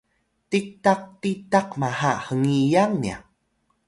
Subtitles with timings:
[0.49, 3.17] tik tak tik tak mha hngiyang nya